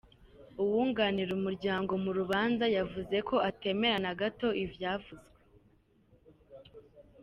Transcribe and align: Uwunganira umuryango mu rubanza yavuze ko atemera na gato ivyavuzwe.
Uwunganira 0.63 1.31
umuryango 1.39 1.91
mu 2.03 2.11
rubanza 2.17 2.65
yavuze 2.77 3.15
ko 3.27 3.35
atemera 3.49 3.97
na 4.05 4.13
gato 4.19 4.47
ivyavuzwe. 4.63 5.29